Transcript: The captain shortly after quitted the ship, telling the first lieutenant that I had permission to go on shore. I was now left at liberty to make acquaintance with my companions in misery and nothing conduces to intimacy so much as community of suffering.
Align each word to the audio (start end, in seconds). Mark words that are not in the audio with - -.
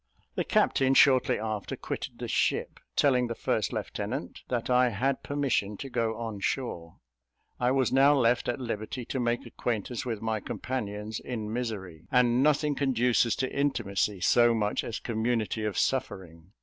The 0.33 0.43
captain 0.43 0.95
shortly 0.95 1.37
after 1.37 1.75
quitted 1.75 2.17
the 2.17 2.27
ship, 2.27 2.79
telling 2.95 3.27
the 3.27 3.35
first 3.35 3.71
lieutenant 3.71 4.41
that 4.47 4.67
I 4.67 4.89
had 4.89 5.21
permission 5.21 5.77
to 5.77 5.91
go 5.91 6.17
on 6.17 6.39
shore. 6.39 6.95
I 7.59 7.69
was 7.69 7.93
now 7.93 8.15
left 8.15 8.49
at 8.49 8.59
liberty 8.59 9.05
to 9.05 9.19
make 9.19 9.45
acquaintance 9.45 10.03
with 10.03 10.19
my 10.19 10.39
companions 10.39 11.19
in 11.19 11.53
misery 11.53 12.07
and 12.11 12.41
nothing 12.41 12.73
conduces 12.73 13.35
to 13.35 13.55
intimacy 13.55 14.21
so 14.21 14.55
much 14.55 14.83
as 14.83 14.99
community 14.99 15.63
of 15.65 15.77
suffering. 15.77 16.51